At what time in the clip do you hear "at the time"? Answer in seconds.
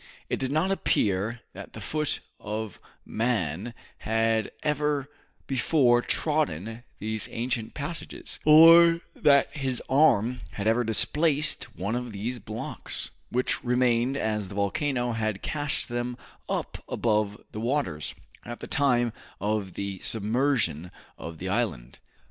18.43-19.13